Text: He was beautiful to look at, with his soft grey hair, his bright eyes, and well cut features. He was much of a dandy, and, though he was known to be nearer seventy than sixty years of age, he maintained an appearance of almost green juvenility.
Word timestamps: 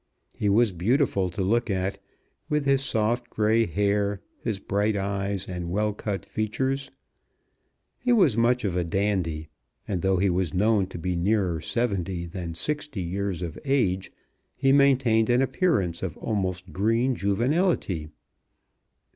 He 0.35 0.49
was 0.49 0.71
beautiful 0.71 1.29
to 1.29 1.43
look 1.43 1.69
at, 1.69 1.99
with 2.49 2.65
his 2.65 2.81
soft 2.81 3.29
grey 3.29 3.67
hair, 3.67 4.19
his 4.39 4.57
bright 4.59 4.95
eyes, 4.97 5.47
and 5.47 5.69
well 5.69 5.93
cut 5.93 6.25
features. 6.25 6.89
He 7.99 8.11
was 8.11 8.35
much 8.35 8.65
of 8.65 8.75
a 8.75 8.83
dandy, 8.83 9.49
and, 9.87 10.01
though 10.01 10.17
he 10.17 10.31
was 10.31 10.55
known 10.55 10.87
to 10.87 10.97
be 10.97 11.15
nearer 11.15 11.61
seventy 11.61 12.25
than 12.25 12.55
sixty 12.55 13.03
years 13.03 13.43
of 13.43 13.59
age, 13.63 14.11
he 14.55 14.71
maintained 14.71 15.29
an 15.29 15.43
appearance 15.43 16.01
of 16.01 16.17
almost 16.17 16.73
green 16.73 17.13
juvenility. 17.13 18.09